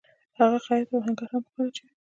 هغه 0.39 0.57
خیاط 0.65 0.87
او 0.91 0.97
آهنګر 1.01 1.27
هم 1.31 1.41
په 1.45 1.51
کار 1.55 1.67
اچوي 1.69 1.91